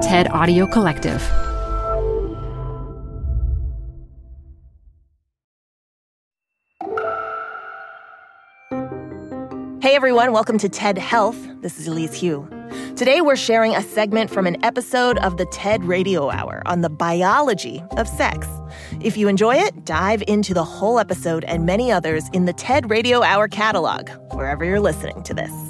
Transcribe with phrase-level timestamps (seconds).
[0.00, 1.20] TED Audio Collective.
[9.82, 11.36] Hey everyone, welcome to TED Health.
[11.60, 12.48] This is Elise Hu.
[12.96, 16.88] Today we're sharing a segment from an episode of the TED Radio Hour on the
[16.88, 18.48] biology of sex.
[19.02, 22.88] If you enjoy it, dive into the whole episode and many others in the TED
[22.88, 25.69] Radio Hour catalog, wherever you're listening to this.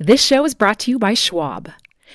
[0.00, 1.72] This show is brought to you by Schwab.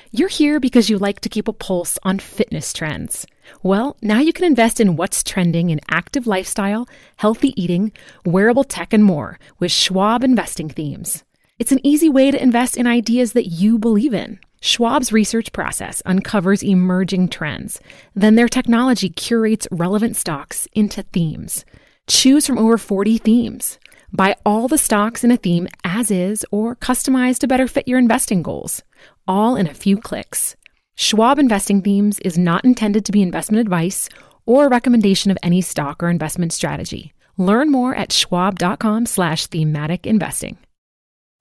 [0.09, 3.27] You're here because you like to keep a pulse on fitness trends.
[3.61, 6.87] Well, now you can invest in what's trending in active lifestyle,
[7.17, 7.91] healthy eating,
[8.23, 11.25] wearable tech, and more with Schwab investing themes.
[11.59, 14.39] It's an easy way to invest in ideas that you believe in.
[14.61, 17.81] Schwab's research process uncovers emerging trends.
[18.15, 21.65] Then their technology curates relevant stocks into themes.
[22.07, 23.77] Choose from over 40 themes.
[24.15, 27.97] Buy all the stocks in a theme as is or customize to better fit your
[27.97, 28.83] investing goals,
[29.27, 30.55] all in a few clicks.
[30.95, 34.09] Schwab Investing Themes is not intended to be investment advice
[34.45, 37.11] or a recommendation of any stock or investment strategy.
[37.37, 40.57] Learn more at schwab.com slash thematic investing.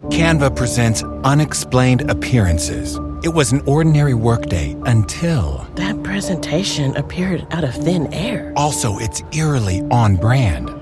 [0.04, 2.98] Canva presents Unexplained Appearances.
[3.22, 5.66] It was an ordinary workday until.
[5.74, 8.52] That presentation appeared out of thin air.
[8.56, 10.81] Also, it's eerily on brand.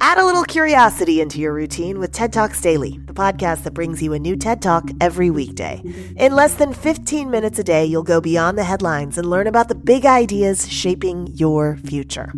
[0.00, 4.02] Add a little curiosity into your routine with TED Talks Daily, the podcast that brings
[4.02, 5.80] you a new TED Talk every weekday.
[6.16, 9.68] In less than 15 minutes a day, you'll go beyond the headlines and learn about
[9.68, 12.30] the big ideas shaping your future.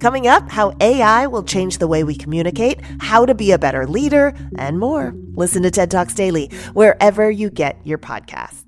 [0.00, 3.86] Coming up, how AI will change the way we communicate, how to be a better
[3.86, 5.14] leader, and more.
[5.34, 8.64] Listen to TED Talks Daily wherever you get your podcasts.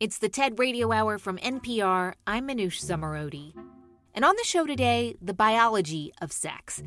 [0.00, 2.14] It's the TED Radio Hour from NPR.
[2.26, 3.54] I'm Manoush Zomorodi.
[4.14, 6.82] And on the show today, the biology of sex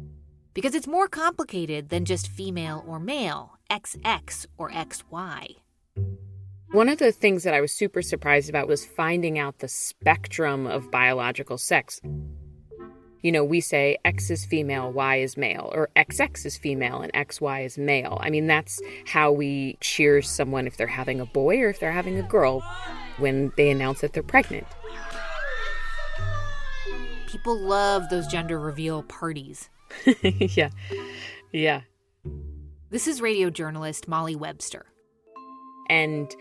[0.55, 2.07] because it's more complicated than mm.
[2.07, 5.57] just female or male, XX or XY.
[6.71, 10.65] One of the things that I was super surprised about was finding out the spectrum
[10.65, 12.01] of biological sex.
[13.21, 17.11] You know, we say X is female, Y is male, or XX is female and
[17.13, 18.17] XY is male.
[18.21, 21.91] I mean, that's how we cheer someone if they're having a boy or if they're
[21.91, 22.61] having a girl
[23.17, 24.67] when they announce that they're pregnant.
[27.27, 29.69] People love those gender reveal parties.
[30.21, 30.69] yeah.
[31.51, 31.81] Yeah.
[32.89, 34.85] This is radio journalist Molly Webster.
[35.89, 36.33] And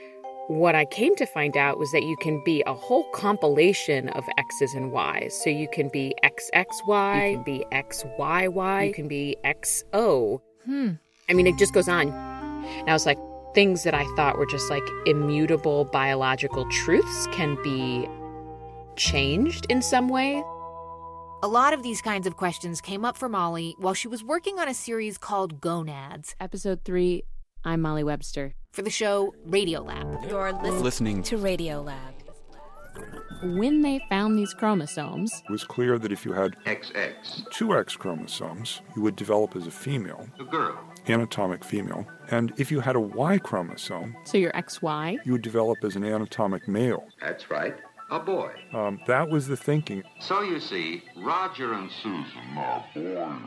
[0.48, 4.24] what I came to find out was that you can be a whole compilation of
[4.36, 5.34] X's and Y's.
[5.42, 10.40] So you can be XXY, you can be XYY, you can be XO.
[10.64, 10.90] Hmm.
[11.28, 12.08] I mean, it just goes on.
[12.08, 13.18] And I was like,
[13.54, 18.06] things that I thought were just like immutable biological truths can be
[18.96, 20.42] changed in some way.
[21.44, 24.58] A lot of these kinds of questions came up for Molly while she was working
[24.58, 26.34] on a series called Gonads.
[26.40, 27.22] Episode 3
[27.66, 28.54] I'm Molly Webster.
[28.72, 30.26] For the show Radiolab.
[30.30, 32.14] You're listening, listening to Radiolab.
[33.42, 37.12] When they found these chromosomes, it was clear that if you had XX,
[37.50, 40.78] two X chromosomes, you would develop as a female, a girl,
[41.08, 42.06] anatomic female.
[42.30, 46.04] And if you had a Y chromosome, so you're XY, you would develop as an
[46.04, 47.04] anatomic male.
[47.20, 47.76] That's right
[48.10, 48.52] a boy.
[48.72, 50.02] Um, that was the thinking.
[50.20, 53.38] So you see, Roger and Susan are boys.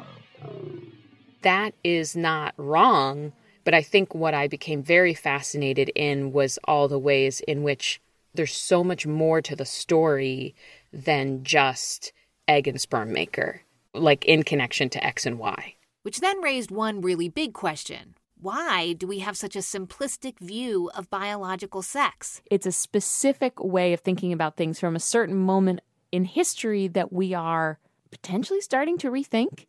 [1.42, 3.34] That is not wrong,
[3.64, 8.02] but I think what I became very fascinated in was all the ways in which
[8.34, 10.56] there's so much more to the story
[10.92, 12.12] than just
[12.48, 13.62] egg and sperm maker,
[13.94, 15.76] like in connection to X and Y.
[16.04, 20.90] Which then raised one really big question why do we have such a simplistic view
[20.96, 22.42] of biological sex?
[22.52, 25.82] It's a specific way of thinking about things from a certain moment
[26.12, 27.80] in history that we are
[28.12, 29.66] potentially starting to rethink.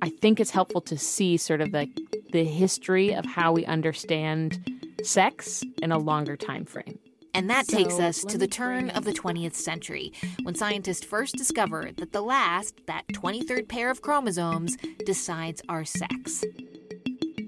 [0.00, 1.88] I think it's helpful to see sort of the
[2.32, 4.58] the history of how we understand
[5.02, 6.98] sex in a longer time frame.
[7.34, 10.12] And that So, takes us to the turn of the 20th century,
[10.42, 16.42] when scientists first discovered that the last, that 23rd pair of chromosomes, decides our sex.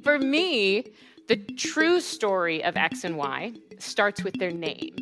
[0.04, 0.84] For me,
[1.28, 4.94] the true story of X and Y starts with their name.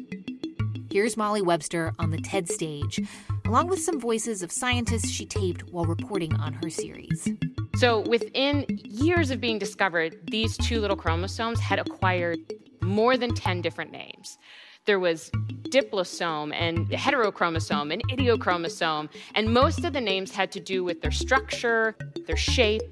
[0.93, 3.01] Here's Molly Webster on the TED stage,
[3.45, 7.29] along with some voices of scientists she taped while reporting on her series.
[7.75, 12.39] So, within years of being discovered, these two little chromosomes had acquired
[12.81, 14.39] more than 10 different names.
[14.85, 15.33] There was
[15.69, 21.11] diplosome and heterochromosome and idiochromosome, and most of the names had to do with their
[21.11, 21.97] structure,
[22.29, 22.83] their shape,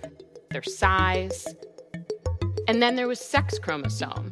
[0.50, 1.46] their size.
[2.70, 4.30] And then there was sex chromosome,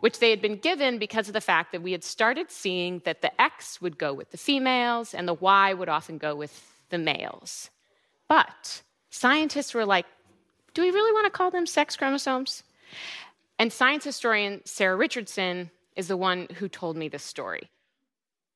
[0.00, 3.22] which they had been given because of the fact that we had started seeing that
[3.22, 6.98] the X would go with the females and the Y would often go with the
[6.98, 7.70] males.
[8.26, 10.06] But scientists were like,
[10.74, 12.64] do we really want to call them sex chromosomes?
[13.60, 17.70] And science historian Sarah Richardson is the one who told me this story.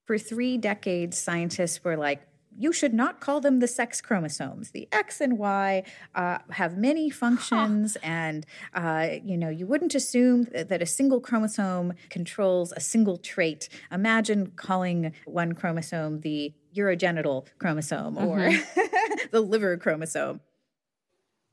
[0.04, 2.20] For three decades, scientists were like,
[2.58, 4.70] you should not call them the sex chromosomes.
[4.70, 5.82] The X and Y
[6.14, 11.92] uh, have many functions, and uh, you know you wouldn't assume that, a single chromosome
[12.10, 13.68] controls a single trait.
[13.90, 18.50] Imagine calling one chromosome the urogenital chromosome or
[19.30, 20.40] the liver chromosome.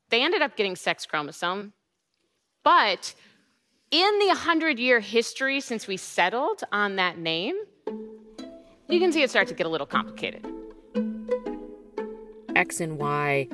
[0.10, 1.74] They ended up getting sex chromosome,
[2.64, 3.14] but
[3.92, 7.56] in the 100 year history since we settled on that name,
[8.88, 10.59] you can see it start to get a little complicated.
[12.60, 13.48] X and Y,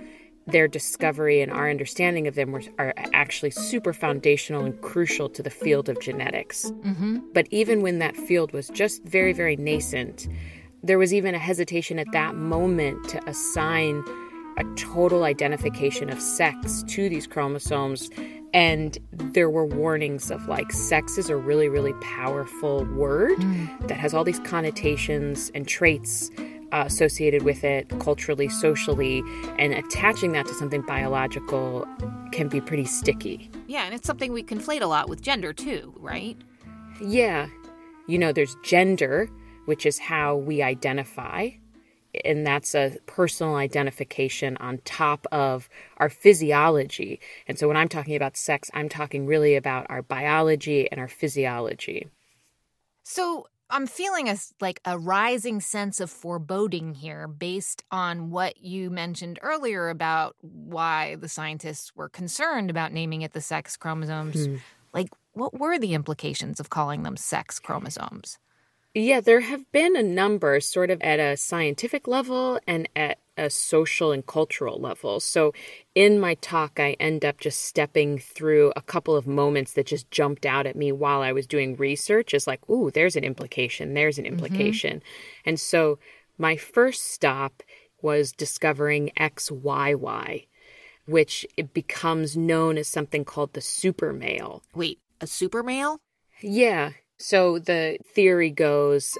[0.47, 5.41] their discovery and our understanding of them were, are actually super foundational and crucial to
[5.41, 6.71] the field of genetics.
[6.71, 7.19] Mm-hmm.
[7.33, 10.27] But even when that field was just very, very nascent,
[10.83, 14.03] there was even a hesitation at that moment to assign
[14.57, 18.09] a total identification of sex to these chromosomes.
[18.53, 23.37] And there were warnings of like, sex is a really, really powerful word
[23.81, 26.29] that has all these connotations and traits
[26.71, 29.23] uh, associated with it culturally, socially,
[29.57, 31.87] and attaching that to something biological
[32.31, 33.49] can be pretty sticky.
[33.67, 36.37] Yeah, and it's something we conflate a lot with gender too, right?
[37.01, 37.47] Yeah.
[38.07, 39.29] You know, there's gender,
[39.65, 41.49] which is how we identify,
[42.23, 47.19] and that's a personal identification on top of our physiology.
[47.47, 51.07] And so when I'm talking about sex, I'm talking really about our biology and our
[51.07, 52.07] physiology.
[53.03, 58.89] So I'm feeling a like a rising sense of foreboding here based on what you
[58.89, 64.45] mentioned earlier about why the scientists were concerned about naming it the sex chromosomes.
[64.45, 64.55] Hmm.
[64.93, 68.37] Like what were the implications of calling them sex chromosomes?
[68.93, 73.49] Yeah, there have been a number sort of at a scientific level and at a
[73.49, 75.19] social and cultural level.
[75.19, 75.53] So
[75.93, 80.09] in my talk, I end up just stepping through a couple of moments that just
[80.11, 82.33] jumped out at me while I was doing research.
[82.33, 84.33] Is like, ooh, there's an implication, there's an mm-hmm.
[84.33, 85.01] implication.
[85.45, 85.99] And so
[86.37, 87.63] my first stop
[88.01, 90.47] was discovering XYY,
[91.05, 94.63] which it becomes known as something called the super male.
[94.73, 95.99] Wait, a super male?
[96.41, 96.91] Yeah.
[97.17, 99.17] So the theory goes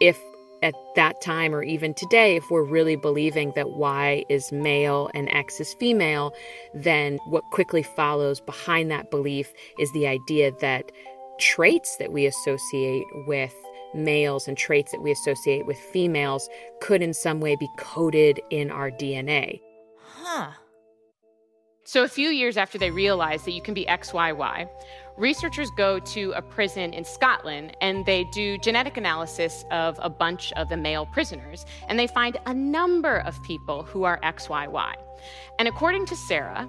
[0.00, 0.20] if
[0.62, 5.28] at that time or even today, if we're really believing that Y is male and
[5.32, 6.32] X is female,
[6.74, 10.90] then what quickly follows behind that belief is the idea that
[11.38, 13.54] traits that we associate with
[13.94, 16.48] males and traits that we associate with females
[16.80, 19.60] could in some way be coded in our DNA.
[19.98, 20.50] Huh.
[21.86, 24.68] So, a few years after they realized that you can be XYY,
[25.16, 30.52] researchers go to a prison in Scotland and they do genetic analysis of a bunch
[30.54, 34.94] of the male prisoners, and they find a number of people who are XYY.
[35.60, 36.68] And according to Sarah,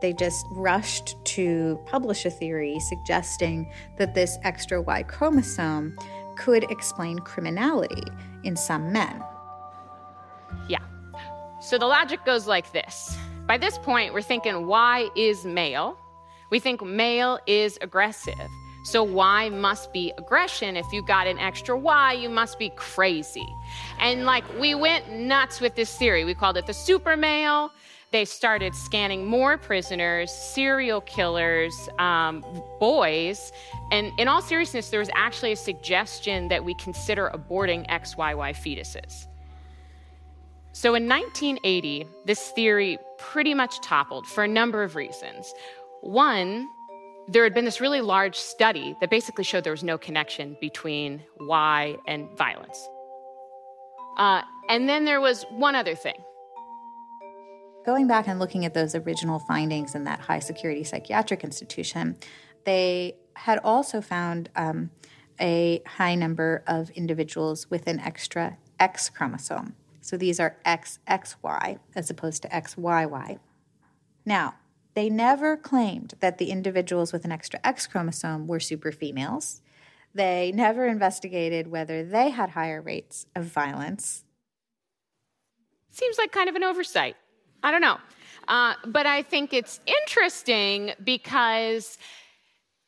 [0.00, 5.98] They just rushed to publish a theory suggesting that this extra Y chromosome
[6.36, 8.04] could explain criminality
[8.42, 9.22] in some men.
[10.66, 10.80] yeah.
[11.60, 13.18] So the logic goes like this.
[13.46, 15.96] By this point, we're thinking Y is male.
[16.50, 18.50] We think male is aggressive.
[18.84, 20.76] So Y must be aggression.
[20.76, 23.46] If you got an extra Y, you must be crazy.
[24.00, 26.24] And like we went nuts with this theory.
[26.24, 27.70] We called it the super male.
[28.12, 32.44] They started scanning more prisoners, serial killers, um,
[32.78, 33.52] boys.
[33.90, 39.26] And in all seriousness, there was actually a suggestion that we consider aborting XYY fetuses.
[40.76, 45.54] So in 1980, this theory pretty much toppled for a number of reasons.
[46.02, 46.68] One,
[47.28, 51.22] there had been this really large study that basically showed there was no connection between
[51.40, 52.86] Y and violence.
[54.18, 56.22] Uh, and then there was one other thing.
[57.86, 62.18] Going back and looking at those original findings in that high security psychiatric institution,
[62.66, 64.90] they had also found um,
[65.40, 69.74] a high number of individuals with an extra X chromosome.
[70.06, 73.40] So these are XXY as opposed to XYY.
[74.24, 74.54] Now,
[74.94, 79.62] they never claimed that the individuals with an extra X chromosome were super females.
[80.14, 84.24] They never investigated whether they had higher rates of violence.
[85.90, 87.16] Seems like kind of an oversight.
[87.64, 87.98] I don't know.
[88.46, 91.98] Uh, but I think it's interesting because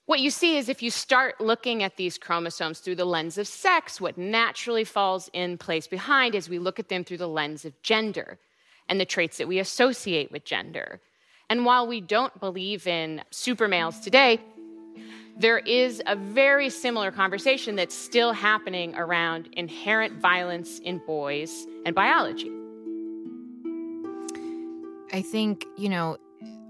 [0.09, 3.47] what you see is if you start looking at these chromosomes through the lens of
[3.47, 7.67] sex, what naturally falls in place behind is we look at them through the lens
[7.67, 8.39] of gender
[8.89, 11.03] and the traits that we associate with gender.
[11.51, 14.41] And while we don't believe in super males today,
[15.39, 21.95] there is a very similar conversation that's still happening around inherent violence in boys and
[21.95, 22.51] biology.
[25.13, 26.17] I think, you know,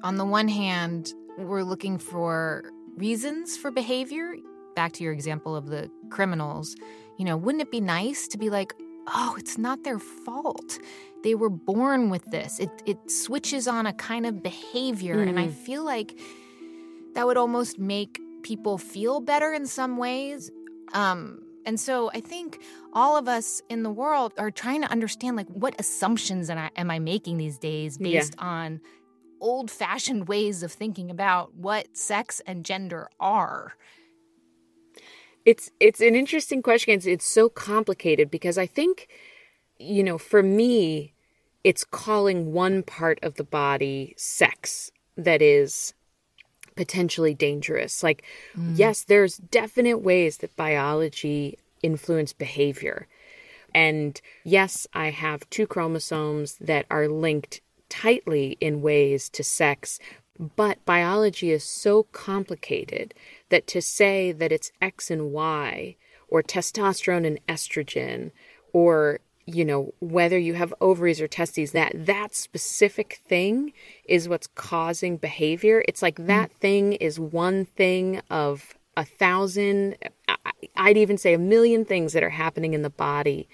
[0.02, 4.35] on the one hand, we're looking for reasons for behavior.
[4.75, 6.76] Back to your example of the criminals,
[7.19, 8.75] you know, wouldn't it be nice to be like,
[9.09, 10.78] oh, it's not their fault?
[11.25, 12.61] They were born with this.
[12.61, 15.17] It, it switches on a kind of behavior.
[15.17, 15.28] Mm-hmm.
[15.28, 15.64] And I mm-hmm.
[15.64, 16.19] feel like
[17.14, 20.50] that would almost make people feel better in some ways.
[20.93, 22.61] Um, and so I think
[22.93, 26.71] all of us in the world are trying to understand like what assumptions am I,
[26.76, 28.45] am I making these days based yeah.
[28.45, 28.81] on
[29.40, 33.75] old fashioned ways of thinking about what sex and gender are.
[35.45, 36.95] It's it's an interesting question.
[36.95, 39.09] It's, it's so complicated because I think,
[39.78, 41.14] you know, for me,
[41.64, 45.95] it's calling one part of the body sex that is
[46.76, 48.02] potentially dangerous.
[48.02, 48.25] Like,
[48.57, 48.73] mm.
[48.76, 53.09] yes, there's definite ways that biology influence behavior.
[53.75, 59.99] And yes, I have two chromosomes that are linked tightly in ways to sex,
[60.57, 63.14] but biology is so complicated
[63.49, 65.97] that to say that it's X and Y,
[66.28, 68.30] or testosterone and estrogen,
[68.73, 73.73] or you know whether you have ovaries or testes that that specific thing
[74.04, 76.57] is what's causing behavior it's like that mm.
[76.57, 79.97] thing is one thing of a thousand
[80.76, 83.49] i'd even say a million things that are happening in the body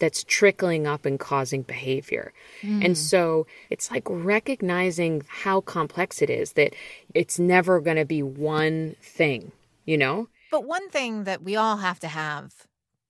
[0.00, 2.32] that's trickling up and causing behavior.
[2.62, 2.84] Mm.
[2.84, 6.74] And so it's like recognizing how complex it is that
[7.14, 9.52] it's never going to be one thing,
[9.84, 10.28] you know?
[10.50, 12.52] But one thing that we all have to have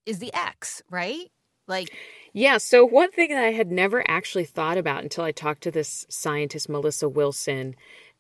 [0.05, 1.31] is the X, right?
[1.67, 1.97] Like,
[2.33, 2.59] yeah.
[2.59, 6.05] So, one thing that I had never actually thought about until I talked to this
[6.09, 7.77] scientist, Melissa Wilson,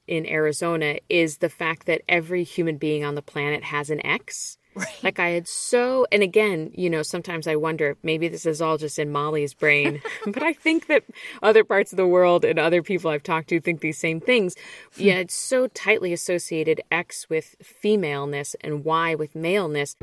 [0.06, 4.56] in Arizona, is the fact that every human being on the planet has an X.
[4.74, 4.86] Right.
[5.02, 8.78] Like I had so, and again, you know, sometimes I wonder maybe this is all
[8.78, 11.04] just in Molly's brain, but I think that
[11.42, 14.54] other parts of the world and other people I've talked to think these same things.
[14.94, 15.02] Hmm.
[15.02, 19.96] yeah, it's so tightly associated X with femaleness and Y with maleness.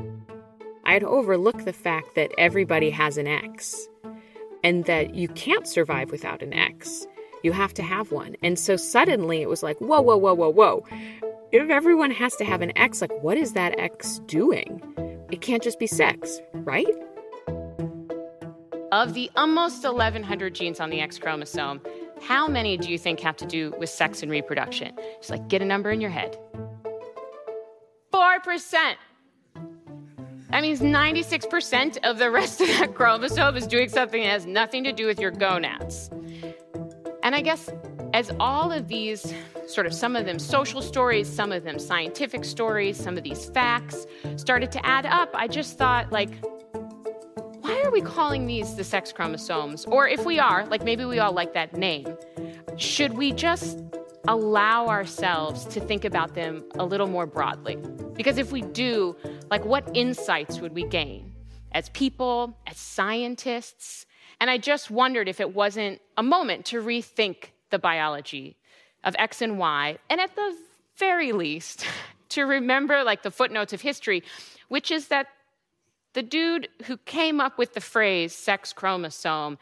[0.85, 3.87] I'd overlook the fact that everybody has an X
[4.63, 7.05] and that you can't survive without an X.
[7.43, 8.35] You have to have one.
[8.41, 10.85] And so suddenly it was like, whoa, whoa, whoa, whoa, whoa.
[11.53, 14.81] If everyone has to have an X, like, what is that X doing?
[15.31, 16.85] It can't just be sex, right?
[18.91, 21.79] Of the almost 1,100 genes on the X chromosome,
[22.21, 24.93] how many do you think have to do with sex and reproduction?
[25.19, 26.37] Just like get a number in your head.
[28.13, 28.95] 4%.
[30.49, 34.83] That means 96% of the rest of that chromosome is doing something that has nothing
[34.83, 36.09] to do with your gonads.
[37.23, 37.69] And I guess
[38.13, 39.33] as all of these
[39.67, 43.45] sort of some of them social stories, some of them scientific stories, some of these
[43.49, 44.07] facts
[44.37, 46.29] started to add up, I just thought, like,
[47.59, 49.85] why are we calling these the sex chromosomes?
[49.85, 52.07] Or if we are, like maybe we all like that name,
[52.77, 53.83] should we just
[54.27, 57.77] allow ourselves to think about them a little more broadly?
[58.13, 59.15] Because if we do,
[59.51, 61.33] like, what insights would we gain
[61.73, 64.05] as people, as scientists?
[64.39, 68.57] And I just wondered if it wasn't a moment to rethink the biology
[69.03, 70.57] of X and Y, and at the
[70.97, 71.85] very least,
[72.29, 74.23] to remember like the footnotes of history,
[74.67, 75.27] which is that
[76.13, 79.57] the dude who came up with the phrase sex chromosome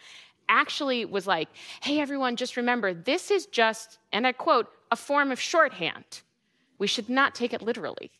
[0.47, 1.49] actually was like,
[1.81, 6.21] hey, everyone, just remember this is just, and I quote, a form of shorthand.
[6.77, 8.11] We should not take it literally.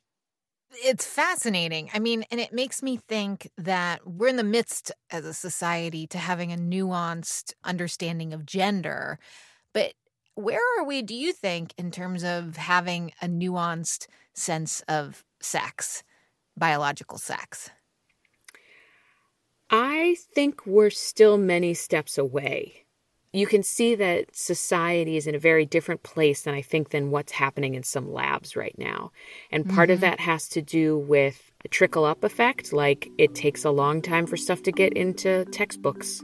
[0.72, 1.90] It's fascinating.
[1.94, 6.06] I mean, and it makes me think that we're in the midst as a society
[6.08, 9.20] to having a nuanced understanding of gender.
[9.72, 9.94] But
[10.36, 16.04] where are we, do you think, in terms of having a nuanced sense of sex,
[16.58, 17.70] biological sex?
[19.70, 22.86] I think we're still many steps away.
[23.36, 27.12] you can see that society is in a very different place than I think than
[27.12, 29.12] what's happening in some labs right now.
[29.52, 29.96] And part mm-hmm.
[29.96, 34.02] of that has to do with the trickle up effect, like it takes a long
[34.02, 36.24] time for stuff to get into textbooks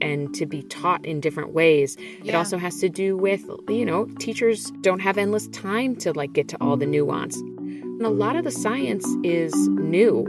[0.00, 1.96] and to be taught in different ways.
[2.22, 2.32] Yeah.
[2.32, 6.32] It also has to do with, you know, teachers don't have endless time to like
[6.32, 7.36] get to all the nuance.
[7.36, 10.24] And a lot of the science is new.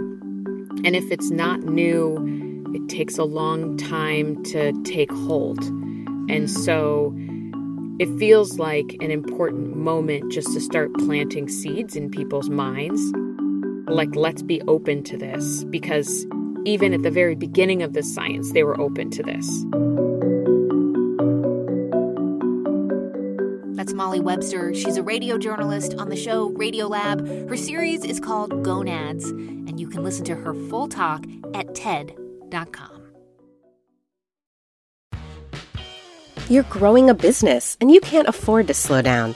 [0.83, 5.63] And if it's not new, it takes a long time to take hold.
[6.29, 7.13] And so
[7.97, 13.01] it feels like an important moment just to start planting seeds in people's minds.
[13.87, 16.25] Like, let's be open to this because
[16.65, 19.47] even at the very beginning of this science, they were open to this.
[23.75, 24.73] That's Molly Webster.
[24.73, 27.47] She's a radio journalist on the show Radiolab.
[27.47, 32.95] Her series is called Gonads, and you can listen to her full talk at TED.com.
[36.49, 39.35] You're growing a business, and you can't afford to slow down.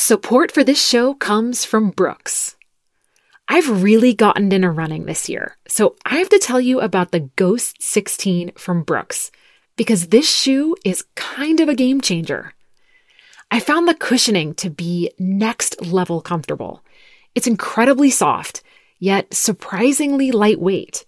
[0.00, 2.54] Support for this show comes from Brooks.
[3.48, 7.28] I've really gotten into running this year, so I have to tell you about the
[7.34, 9.32] Ghost 16 from Brooks
[9.74, 12.54] because this shoe is kind of a game changer.
[13.50, 16.84] I found the cushioning to be next level comfortable.
[17.34, 18.62] It's incredibly soft,
[19.00, 21.06] yet surprisingly lightweight.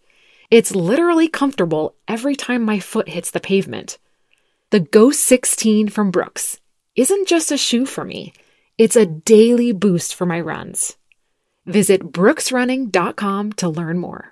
[0.51, 3.99] It's literally comfortable every time my foot hits the pavement.
[4.71, 6.59] The Ghost 16 from Brooks
[6.97, 8.33] isn't just a shoe for me.
[8.81, 10.97] It's a daily boost for my runs.
[11.67, 14.30] Visit brooksrunning.com to learn more.